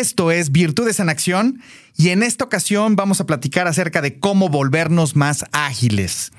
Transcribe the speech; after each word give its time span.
Esto 0.00 0.30
es 0.30 0.52
Virtudes 0.52 1.00
en 1.00 1.10
Acción 1.10 1.60
y 1.98 2.08
en 2.08 2.22
esta 2.22 2.44
ocasión 2.46 2.96
vamos 2.96 3.20
a 3.20 3.26
platicar 3.26 3.66
acerca 3.66 4.00
de 4.00 4.18
cómo 4.18 4.48
volvernos 4.48 5.16
más 5.16 5.44
ágiles, 5.52 6.32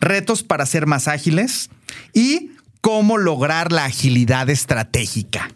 retos 0.00 0.42
para 0.42 0.66
ser 0.66 0.86
más 0.86 1.06
ágiles 1.06 1.70
y 2.12 2.50
cómo 2.80 3.16
lograr 3.16 3.70
la 3.70 3.84
agilidad 3.84 4.50
estratégica. 4.50 5.55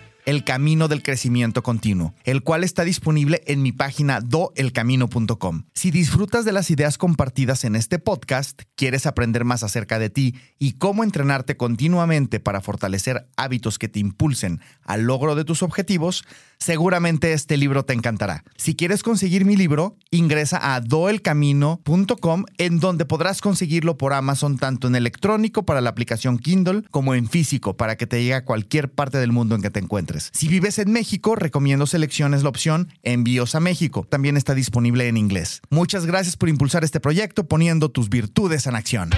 el 0.25 0.43
Camino 0.43 0.87
del 0.87 1.03
Crecimiento 1.03 1.63
Continuo, 1.63 2.13
el 2.23 2.43
cual 2.43 2.63
está 2.63 2.83
disponible 2.83 3.41
en 3.47 3.61
mi 3.61 3.71
página 3.71 4.21
doelcamino.com. 4.21 5.63
Si 5.73 5.91
disfrutas 5.91 6.45
de 6.45 6.51
las 6.51 6.69
ideas 6.71 6.97
compartidas 6.97 7.63
en 7.63 7.75
este 7.75 7.99
podcast, 7.99 8.61
quieres 8.75 9.05
aprender 9.05 9.45
más 9.45 9.63
acerca 9.63 9.99
de 9.99 10.09
ti 10.09 10.35
y 10.59 10.73
cómo 10.73 11.03
entrenarte 11.03 11.57
continuamente 11.57 12.39
para 12.39 12.61
fortalecer 12.61 13.27
hábitos 13.37 13.79
que 13.79 13.87
te 13.87 13.99
impulsen 13.99 14.59
al 14.83 15.03
logro 15.03 15.35
de 15.35 15.45
tus 15.45 15.63
objetivos, 15.63 16.25
seguramente 16.61 17.33
este 17.33 17.57
libro 17.57 17.83
te 17.83 17.93
encantará. 17.93 18.43
Si 18.55 18.75
quieres 18.75 19.03
conseguir 19.03 19.43
mi 19.43 19.57
libro, 19.57 19.97
ingresa 20.11 20.73
a 20.73 20.79
doelcamino.com 20.79 22.45
en 22.57 22.79
donde 22.79 23.05
podrás 23.05 23.41
conseguirlo 23.41 23.97
por 23.97 24.13
Amazon 24.13 24.57
tanto 24.57 24.87
en 24.87 24.95
electrónico 24.95 25.63
para 25.63 25.81
la 25.81 25.89
aplicación 25.89 26.37
Kindle 26.37 26.83
como 26.91 27.15
en 27.15 27.27
físico 27.27 27.75
para 27.75 27.97
que 27.97 28.07
te 28.07 28.19
llegue 28.21 28.35
a 28.35 28.45
cualquier 28.45 28.91
parte 28.91 29.17
del 29.17 29.31
mundo 29.31 29.55
en 29.55 29.61
que 29.61 29.71
te 29.71 29.79
encuentres. 29.79 30.29
Si 30.33 30.47
vives 30.47 30.77
en 30.79 30.91
México, 30.91 31.35
recomiendo 31.35 31.87
selecciones 31.87 32.43
la 32.43 32.49
opción 32.49 32.89
Envíos 33.03 33.55
a 33.55 33.59
México. 33.59 34.05
También 34.07 34.37
está 34.37 34.53
disponible 34.53 35.07
en 35.07 35.17
inglés. 35.17 35.61
Muchas 35.69 36.05
gracias 36.05 36.37
por 36.37 36.49
impulsar 36.49 36.83
este 36.83 36.99
proyecto 36.99 37.47
poniendo 37.47 37.89
tus 37.89 38.09
virtudes 38.09 38.67
en 38.67 38.75
acción. 38.75 39.09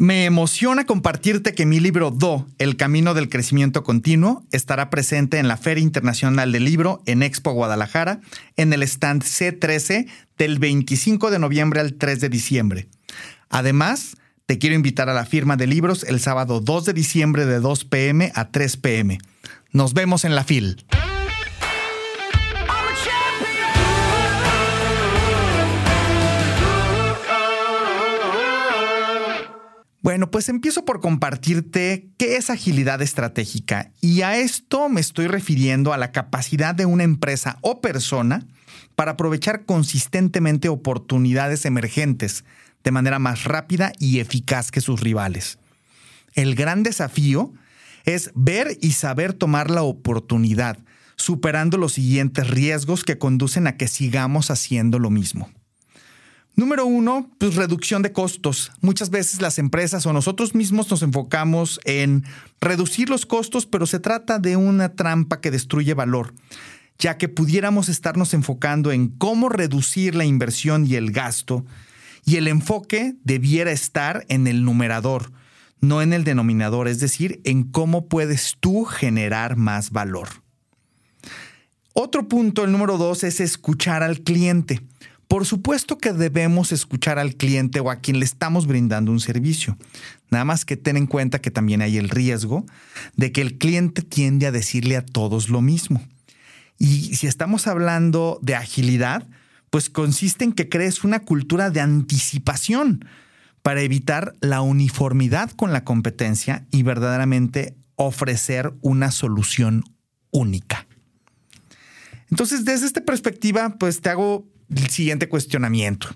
Me 0.00 0.26
emociona 0.26 0.86
compartirte 0.86 1.54
que 1.54 1.66
mi 1.66 1.80
libro 1.80 2.12
Do, 2.12 2.46
El 2.58 2.76
Camino 2.76 3.14
del 3.14 3.28
Crecimiento 3.28 3.82
Continuo, 3.82 4.44
estará 4.52 4.90
presente 4.90 5.38
en 5.38 5.48
la 5.48 5.56
Feria 5.56 5.82
Internacional 5.82 6.52
del 6.52 6.66
Libro 6.66 7.02
en 7.04 7.24
Expo 7.24 7.50
Guadalajara, 7.50 8.20
en 8.56 8.72
el 8.72 8.84
stand 8.84 9.24
C13 9.24 10.06
del 10.36 10.60
25 10.60 11.32
de 11.32 11.40
noviembre 11.40 11.80
al 11.80 11.94
3 11.94 12.20
de 12.20 12.28
diciembre. 12.28 12.88
Además, 13.48 14.16
te 14.46 14.58
quiero 14.58 14.76
invitar 14.76 15.08
a 15.08 15.14
la 15.14 15.26
firma 15.26 15.56
de 15.56 15.66
libros 15.66 16.04
el 16.04 16.20
sábado 16.20 16.60
2 16.60 16.84
de 16.84 16.92
diciembre 16.92 17.44
de 17.44 17.58
2 17.58 17.84
pm 17.86 18.30
a 18.36 18.52
3 18.52 18.76
pm. 18.76 19.18
Nos 19.72 19.94
vemos 19.94 20.24
en 20.24 20.36
la 20.36 20.44
FIL. 20.44 20.76
Bueno, 30.18 30.32
pues 30.32 30.48
empiezo 30.48 30.84
por 30.84 30.98
compartirte 30.98 32.08
qué 32.18 32.38
es 32.38 32.50
agilidad 32.50 33.00
estratégica 33.02 33.92
y 34.00 34.22
a 34.22 34.36
esto 34.36 34.88
me 34.88 35.00
estoy 35.00 35.28
refiriendo 35.28 35.92
a 35.92 35.96
la 35.96 36.10
capacidad 36.10 36.74
de 36.74 36.86
una 36.86 37.04
empresa 37.04 37.56
o 37.60 37.80
persona 37.80 38.44
para 38.96 39.12
aprovechar 39.12 39.64
consistentemente 39.64 40.68
oportunidades 40.68 41.64
emergentes 41.66 42.44
de 42.82 42.90
manera 42.90 43.20
más 43.20 43.44
rápida 43.44 43.92
y 44.00 44.18
eficaz 44.18 44.72
que 44.72 44.80
sus 44.80 44.98
rivales. 44.98 45.60
El 46.34 46.56
gran 46.56 46.82
desafío 46.82 47.52
es 48.04 48.32
ver 48.34 48.76
y 48.80 48.94
saber 48.94 49.34
tomar 49.34 49.70
la 49.70 49.84
oportunidad, 49.84 50.78
superando 51.14 51.78
los 51.78 51.92
siguientes 51.92 52.50
riesgos 52.50 53.04
que 53.04 53.18
conducen 53.18 53.68
a 53.68 53.76
que 53.76 53.86
sigamos 53.86 54.50
haciendo 54.50 54.98
lo 54.98 55.10
mismo. 55.10 55.48
Número 56.58 56.86
uno, 56.86 57.30
pues 57.38 57.54
reducción 57.54 58.02
de 58.02 58.10
costos. 58.10 58.72
Muchas 58.80 59.10
veces 59.10 59.40
las 59.40 59.60
empresas 59.60 60.04
o 60.06 60.12
nosotros 60.12 60.56
mismos 60.56 60.90
nos 60.90 61.02
enfocamos 61.02 61.78
en 61.84 62.24
reducir 62.60 63.10
los 63.10 63.26
costos, 63.26 63.64
pero 63.64 63.86
se 63.86 64.00
trata 64.00 64.40
de 64.40 64.56
una 64.56 64.96
trampa 64.96 65.40
que 65.40 65.52
destruye 65.52 65.94
valor, 65.94 66.34
ya 66.98 67.16
que 67.16 67.28
pudiéramos 67.28 67.88
estarnos 67.88 68.34
enfocando 68.34 68.90
en 68.90 69.06
cómo 69.06 69.48
reducir 69.48 70.16
la 70.16 70.24
inversión 70.24 70.84
y 70.84 70.96
el 70.96 71.12
gasto, 71.12 71.64
y 72.24 72.38
el 72.38 72.48
enfoque 72.48 73.14
debiera 73.22 73.70
estar 73.70 74.26
en 74.28 74.48
el 74.48 74.64
numerador, 74.64 75.30
no 75.80 76.02
en 76.02 76.12
el 76.12 76.24
denominador, 76.24 76.88
es 76.88 76.98
decir, 76.98 77.40
en 77.44 77.62
cómo 77.62 78.08
puedes 78.08 78.56
tú 78.58 78.84
generar 78.84 79.54
más 79.54 79.92
valor. 79.92 80.28
Otro 81.92 82.26
punto, 82.26 82.64
el 82.64 82.72
número 82.72 82.98
dos, 82.98 83.22
es 83.22 83.38
escuchar 83.38 84.02
al 84.02 84.22
cliente. 84.22 84.82
Por 85.28 85.44
supuesto 85.44 85.98
que 85.98 86.14
debemos 86.14 86.72
escuchar 86.72 87.18
al 87.18 87.34
cliente 87.34 87.80
o 87.80 87.90
a 87.90 87.96
quien 87.96 88.18
le 88.18 88.24
estamos 88.24 88.66
brindando 88.66 89.12
un 89.12 89.20
servicio. 89.20 89.76
Nada 90.30 90.46
más 90.46 90.64
que 90.64 90.78
ten 90.78 90.96
en 90.96 91.06
cuenta 91.06 91.40
que 91.40 91.50
también 91.50 91.82
hay 91.82 91.98
el 91.98 92.08
riesgo 92.08 92.64
de 93.14 93.30
que 93.30 93.42
el 93.42 93.58
cliente 93.58 94.00
tiende 94.02 94.46
a 94.46 94.52
decirle 94.52 94.96
a 94.96 95.04
todos 95.04 95.50
lo 95.50 95.60
mismo. 95.60 96.02
Y 96.78 97.14
si 97.16 97.26
estamos 97.26 97.66
hablando 97.66 98.38
de 98.40 98.54
agilidad, 98.54 99.26
pues 99.68 99.90
consiste 99.90 100.44
en 100.44 100.52
que 100.52 100.70
crees 100.70 101.04
una 101.04 101.20
cultura 101.20 101.70
de 101.70 101.82
anticipación 101.82 103.04
para 103.62 103.82
evitar 103.82 104.32
la 104.40 104.62
uniformidad 104.62 105.50
con 105.50 105.74
la 105.74 105.84
competencia 105.84 106.66
y 106.70 106.84
verdaderamente 106.84 107.76
ofrecer 107.96 108.72
una 108.80 109.10
solución 109.10 109.84
única. 110.30 110.86
Entonces, 112.30 112.64
desde 112.64 112.86
esta 112.86 113.02
perspectiva, 113.02 113.76
pues 113.78 114.00
te 114.00 114.08
hago 114.08 114.46
el 114.70 114.88
siguiente 114.90 115.28
cuestionamiento. 115.28 116.08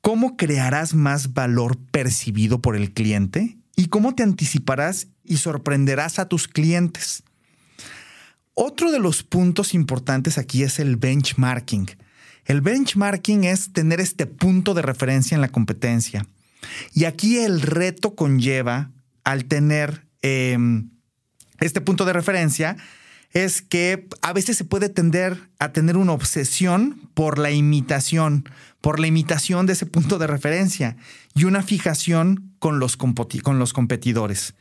¿Cómo 0.00 0.36
crearás 0.36 0.94
más 0.94 1.32
valor 1.32 1.78
percibido 1.90 2.60
por 2.60 2.76
el 2.76 2.92
cliente? 2.92 3.56
¿Y 3.76 3.86
cómo 3.86 4.14
te 4.14 4.22
anticiparás 4.22 5.08
y 5.24 5.36
sorprenderás 5.36 6.18
a 6.18 6.28
tus 6.28 6.48
clientes? 6.48 7.22
Otro 8.54 8.90
de 8.90 8.98
los 8.98 9.22
puntos 9.22 9.74
importantes 9.74 10.38
aquí 10.38 10.62
es 10.62 10.78
el 10.78 10.96
benchmarking. 10.96 11.88
El 12.44 12.60
benchmarking 12.60 13.44
es 13.44 13.72
tener 13.72 14.00
este 14.00 14.26
punto 14.26 14.74
de 14.74 14.82
referencia 14.82 15.34
en 15.34 15.40
la 15.40 15.48
competencia. 15.48 16.26
Y 16.92 17.04
aquí 17.04 17.38
el 17.38 17.62
reto 17.62 18.14
conlleva 18.14 18.90
al 19.24 19.44
tener 19.44 20.06
em, 20.20 20.90
este 21.60 21.80
punto 21.80 22.04
de 22.04 22.12
referencia, 22.12 22.76
es 23.32 23.62
que 23.62 24.08
a 24.20 24.32
veces 24.32 24.56
se 24.56 24.64
puede 24.64 24.88
tender 24.88 25.50
a 25.58 25.72
tener 25.72 25.96
una 25.96 26.12
obsesión 26.12 27.08
por 27.14 27.38
la 27.38 27.50
imitación, 27.50 28.48
por 28.80 29.00
la 29.00 29.06
imitación 29.06 29.66
de 29.66 29.72
ese 29.72 29.86
punto 29.86 30.18
de 30.18 30.26
referencia 30.26 30.96
y 31.34 31.44
una 31.44 31.62
fijación 31.62 32.52
con 32.58 32.78
los, 32.78 32.96
con 32.96 33.58
los 33.58 33.72
competidores. 33.72 34.54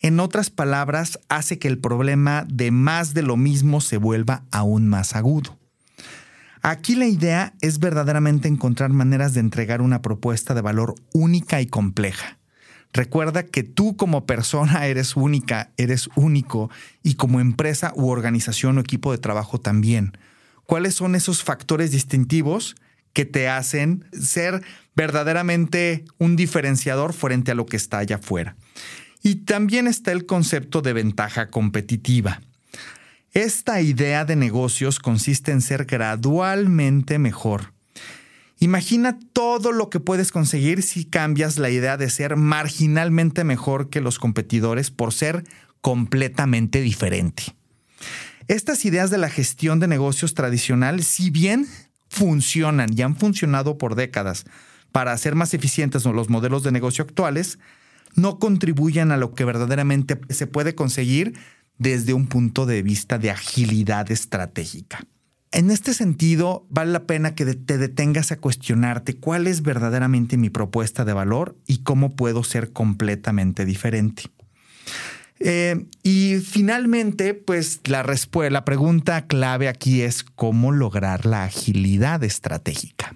En 0.00 0.20
otras 0.20 0.50
palabras, 0.50 1.18
hace 1.28 1.58
que 1.58 1.68
el 1.68 1.78
problema 1.78 2.44
de 2.48 2.70
más 2.70 3.14
de 3.14 3.22
lo 3.22 3.36
mismo 3.36 3.80
se 3.80 3.96
vuelva 3.96 4.44
aún 4.52 4.88
más 4.88 5.16
agudo. 5.16 5.58
Aquí 6.62 6.96
la 6.96 7.06
idea 7.06 7.54
es 7.60 7.78
verdaderamente 7.78 8.48
encontrar 8.48 8.90
maneras 8.90 9.34
de 9.34 9.40
entregar 9.40 9.80
una 9.80 10.02
propuesta 10.02 10.54
de 10.54 10.60
valor 10.60 10.94
única 11.12 11.60
y 11.60 11.66
compleja 11.66 12.37
Recuerda 12.98 13.46
que 13.46 13.62
tú 13.62 13.96
como 13.96 14.26
persona 14.26 14.84
eres 14.88 15.14
única, 15.14 15.70
eres 15.76 16.10
único 16.16 16.68
y 17.04 17.14
como 17.14 17.38
empresa 17.38 17.92
u 17.94 18.08
organización 18.08 18.76
o 18.76 18.80
equipo 18.80 19.12
de 19.12 19.18
trabajo 19.18 19.60
también. 19.60 20.18
¿Cuáles 20.66 20.96
son 20.96 21.14
esos 21.14 21.44
factores 21.44 21.92
distintivos 21.92 22.74
que 23.12 23.24
te 23.24 23.48
hacen 23.48 24.04
ser 24.10 24.64
verdaderamente 24.96 26.06
un 26.18 26.34
diferenciador 26.34 27.12
frente 27.12 27.52
a 27.52 27.54
lo 27.54 27.66
que 27.66 27.76
está 27.76 27.98
allá 27.98 28.16
afuera? 28.16 28.56
Y 29.22 29.44
también 29.44 29.86
está 29.86 30.10
el 30.10 30.26
concepto 30.26 30.82
de 30.82 30.92
ventaja 30.92 31.50
competitiva. 31.50 32.40
Esta 33.30 33.80
idea 33.80 34.24
de 34.24 34.34
negocios 34.34 34.98
consiste 34.98 35.52
en 35.52 35.60
ser 35.60 35.84
gradualmente 35.84 37.20
mejor 37.20 37.77
Imagina 38.60 39.18
todo 39.32 39.70
lo 39.70 39.88
que 39.88 40.00
puedes 40.00 40.32
conseguir 40.32 40.82
si 40.82 41.04
cambias 41.04 41.58
la 41.58 41.70
idea 41.70 41.96
de 41.96 42.10
ser 42.10 42.36
marginalmente 42.36 43.44
mejor 43.44 43.88
que 43.88 44.00
los 44.00 44.18
competidores 44.18 44.90
por 44.90 45.12
ser 45.12 45.44
completamente 45.80 46.80
diferente. 46.80 47.54
Estas 48.48 48.84
ideas 48.84 49.10
de 49.10 49.18
la 49.18 49.28
gestión 49.28 49.78
de 49.78 49.86
negocios 49.86 50.34
tradicional, 50.34 51.04
si 51.04 51.30
bien 51.30 51.68
funcionan 52.08 52.88
y 52.96 53.02
han 53.02 53.14
funcionado 53.14 53.78
por 53.78 53.94
décadas 53.94 54.44
para 54.90 55.12
hacer 55.12 55.34
más 55.34 55.54
eficientes 55.54 56.04
los 56.04 56.28
modelos 56.28 56.62
de 56.62 56.72
negocio 56.72 57.04
actuales, 57.04 57.58
no 58.14 58.38
contribuyen 58.38 59.12
a 59.12 59.16
lo 59.16 59.34
que 59.34 59.44
verdaderamente 59.44 60.18
se 60.30 60.46
puede 60.46 60.74
conseguir 60.74 61.38
desde 61.76 62.12
un 62.12 62.26
punto 62.26 62.66
de 62.66 62.82
vista 62.82 63.18
de 63.18 63.30
agilidad 63.30 64.10
estratégica. 64.10 65.06
En 65.50 65.70
este 65.70 65.94
sentido, 65.94 66.66
vale 66.68 66.92
la 66.92 67.04
pena 67.04 67.34
que 67.34 67.46
te 67.54 67.78
detengas 67.78 68.32
a 68.32 68.36
cuestionarte 68.36 69.16
cuál 69.16 69.46
es 69.46 69.62
verdaderamente 69.62 70.36
mi 70.36 70.50
propuesta 70.50 71.04
de 71.04 71.14
valor 71.14 71.56
y 71.66 71.78
cómo 71.78 72.14
puedo 72.14 72.44
ser 72.44 72.72
completamente 72.72 73.64
diferente. 73.64 74.24
Eh, 75.40 75.86
y 76.02 76.36
finalmente, 76.44 77.32
pues 77.32 77.80
la, 77.86 78.04
la 78.50 78.64
pregunta 78.64 79.26
clave 79.26 79.68
aquí 79.68 80.02
es 80.02 80.22
cómo 80.22 80.72
lograr 80.72 81.24
la 81.24 81.44
agilidad 81.44 82.24
estratégica. 82.24 83.14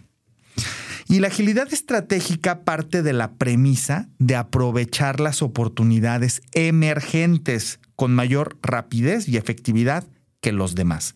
Y 1.08 1.18
la 1.18 1.28
agilidad 1.28 1.70
estratégica 1.72 2.64
parte 2.64 3.02
de 3.02 3.12
la 3.12 3.32
premisa 3.32 4.08
de 4.18 4.36
aprovechar 4.36 5.20
las 5.20 5.42
oportunidades 5.42 6.40
emergentes 6.52 7.80
con 7.96 8.14
mayor 8.14 8.56
rapidez 8.62 9.28
y 9.28 9.36
efectividad 9.36 10.06
que 10.40 10.52
los 10.52 10.74
demás. 10.74 11.14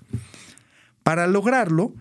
Para 1.06 1.28
lograrlo, 1.28 1.94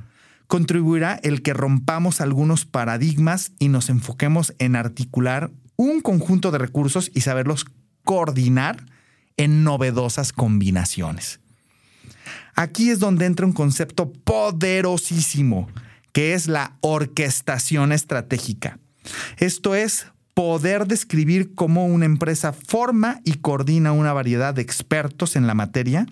contribuirá 0.48 1.20
el 1.22 1.44
que 1.44 1.54
rompamos 1.54 2.22
algunos 2.22 2.66
paradigmas 2.66 3.52
y 3.60 3.68
nos 3.68 3.90
enfoquemos 3.90 4.56
en 4.58 4.76
articular 4.76 5.52
un 5.76 6.02
conjunto 6.02 6.50
de 6.50 6.58
recursos 6.58 7.12
y 7.14 7.22
saberlos 7.22 7.68
coordinar 8.04 8.84
en 9.38 9.64
novedosas 9.64 10.34
combinaciones. 10.34 11.40
Aquí 12.56 12.90
es 12.90 12.98
donde 12.98 13.28
entra 13.28 13.46
un 13.46 13.54
concepto 13.54 14.12
poderosísimo, 14.12 15.70
que 16.12 16.34
es 16.34 16.48
la 16.48 16.76
orquestación 16.82 17.92
estratégica. 17.92 18.80
Esto 19.38 19.76
es 19.76 20.08
poder 20.34 20.88
describir 20.88 21.54
cómo 21.54 21.86
una 21.86 22.06
empresa 22.06 22.54
forma 22.54 23.22
y 23.24 23.36
coordina 23.36 23.92
una 23.92 24.14
variedad 24.14 24.56
de 24.56 24.64
expertos 24.64 25.36
en 25.36 25.46
la 25.46 25.54
materia 25.54 26.08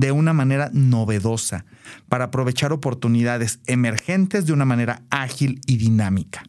de 0.00 0.12
una 0.12 0.32
manera 0.32 0.70
novedosa 0.72 1.66
para 2.08 2.24
aprovechar 2.24 2.72
oportunidades 2.72 3.60
emergentes 3.66 4.46
de 4.46 4.54
una 4.54 4.64
manera 4.64 5.02
ágil 5.10 5.60
y 5.66 5.76
dinámica. 5.76 6.42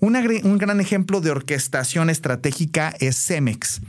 un 0.00 0.58
gran 0.58 0.80
ejemplo 0.80 1.20
de 1.20 1.30
orquestación 1.30 2.10
estratégica 2.10 2.92
es 2.98 3.16
Cemex, 3.16 3.80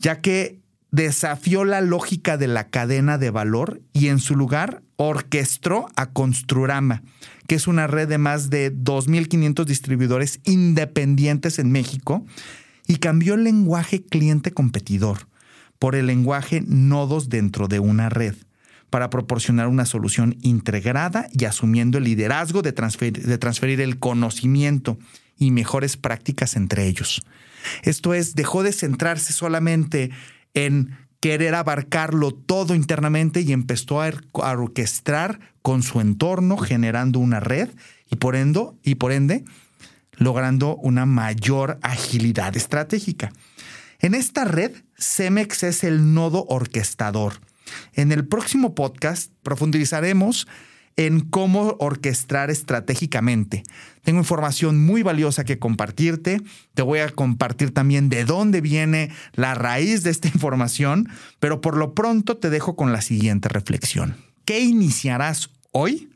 ya 0.00 0.20
que 0.20 0.58
desafió 0.90 1.64
la 1.64 1.80
lógica 1.80 2.36
de 2.36 2.48
la 2.48 2.68
cadena 2.68 3.18
de 3.18 3.30
valor 3.30 3.80
y 3.92 4.08
en 4.08 4.18
su 4.18 4.34
lugar 4.34 4.82
orquestó 4.96 5.86
a 5.94 6.06
Construrama, 6.06 7.04
que 7.46 7.54
es 7.54 7.68
una 7.68 7.86
red 7.86 8.08
de 8.08 8.18
más 8.18 8.50
de 8.50 8.74
2.500 8.74 9.64
distribuidores 9.64 10.40
independientes 10.42 11.60
en 11.60 11.70
México, 11.70 12.26
y 12.88 12.96
cambió 12.96 13.34
el 13.34 13.44
lenguaje 13.44 14.02
cliente 14.02 14.50
competidor 14.50 15.28
por 15.78 15.94
el 15.94 16.06
lenguaje 16.06 16.62
nodos 16.66 17.28
dentro 17.28 17.68
de 17.68 17.80
una 17.80 18.08
red 18.08 18.34
para 18.90 19.10
proporcionar 19.10 19.68
una 19.68 19.84
solución 19.84 20.36
integrada 20.40 21.28
y 21.32 21.44
asumiendo 21.44 21.98
el 21.98 22.04
liderazgo 22.04 22.62
de 22.62 22.72
transferir, 22.72 23.80
el 23.80 23.98
conocimiento 23.98 24.98
y 25.36 25.50
mejores 25.50 25.96
prácticas 25.96 26.56
entre 26.56 26.86
ellos. 26.86 27.22
Esto 27.82 28.14
es, 28.14 28.34
dejó 28.34 28.62
de 28.62 28.72
centrarse 28.72 29.32
solamente 29.32 30.10
en 30.54 30.96
querer 31.20 31.54
abarcarlo 31.54 32.32
todo 32.32 32.74
internamente 32.74 33.42
y 33.42 33.52
empezó 33.52 34.00
a, 34.00 34.12
orquestar 34.32 35.40
con 35.62 35.82
su 35.82 36.00
entorno, 36.00 36.56
generando 36.56 37.18
una 37.18 37.40
red 37.40 37.68
y 38.10 38.16
por 38.16 38.36
y 38.82 38.94
por 38.94 39.12
ende 39.12 39.44
logrando 40.18 40.76
una 40.76 41.06
mayor 41.06 41.78
agilidad 41.82 42.56
estratégica. 42.56 43.32
En 44.00 44.14
esta 44.14 44.44
red, 44.44 44.72
Cemex 44.96 45.64
es 45.64 45.82
el 45.82 46.14
nodo 46.14 46.44
orquestador. 46.48 47.40
En 47.94 48.12
el 48.12 48.26
próximo 48.26 48.74
podcast 48.74 49.32
profundizaremos 49.42 50.46
en 50.98 51.20
cómo 51.20 51.76
orquestar 51.78 52.50
estratégicamente. 52.50 53.64
Tengo 54.02 54.20
información 54.20 54.84
muy 54.84 55.02
valiosa 55.02 55.44
que 55.44 55.58
compartirte. 55.58 56.40
Te 56.74 56.82
voy 56.82 57.00
a 57.00 57.08
compartir 57.08 57.72
también 57.72 58.08
de 58.08 58.24
dónde 58.24 58.60
viene 58.60 59.10
la 59.34 59.54
raíz 59.54 60.04
de 60.04 60.10
esta 60.10 60.28
información, 60.34 61.08
pero 61.40 61.60
por 61.60 61.76
lo 61.76 61.94
pronto 61.94 62.36
te 62.36 62.50
dejo 62.50 62.76
con 62.76 62.92
la 62.92 63.00
siguiente 63.00 63.48
reflexión. 63.48 64.16
¿Qué 64.44 64.60
iniciarás 64.60 65.50
hoy 65.72 66.10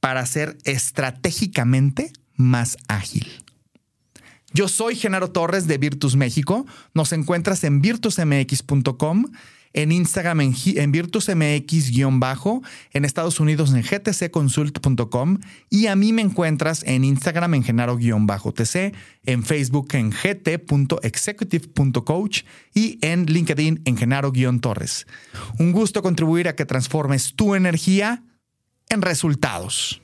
para 0.00 0.26
ser 0.26 0.58
estratégicamente 0.64 2.12
más 2.34 2.76
ágil? 2.88 3.28
Yo 4.52 4.66
soy 4.66 4.96
Genaro 4.96 5.30
Torres 5.30 5.66
de 5.66 5.76
Virtus 5.76 6.16
México. 6.16 6.64
Nos 6.94 7.12
encuentras 7.12 7.64
en 7.64 7.82
virtusmx.com, 7.82 9.26
en 9.74 9.92
Instagram 9.92 10.40
en, 10.40 10.54
en 10.64 10.90
virtusmx-bajo, 10.90 12.62
en 12.92 13.04
Estados 13.04 13.40
Unidos 13.40 13.74
en 13.74 13.82
gtcconsult.com 13.82 15.36
y 15.68 15.88
a 15.88 15.96
mí 15.96 16.14
me 16.14 16.22
encuentras 16.22 16.82
en 16.84 17.04
Instagram 17.04 17.52
en 17.54 17.62
genaro-tc, 17.62 18.94
en 19.26 19.44
Facebook 19.44 19.88
en 19.92 20.08
gt.executive.coach 20.10 22.44
y 22.74 22.98
en 23.02 23.26
LinkedIn 23.26 23.82
en 23.84 23.98
genaro-torres. 23.98 25.06
Un 25.58 25.72
gusto 25.72 26.02
contribuir 26.02 26.48
a 26.48 26.56
que 26.56 26.64
transformes 26.64 27.34
tu 27.36 27.54
energía 27.54 28.24
en 28.88 29.02
resultados. 29.02 30.00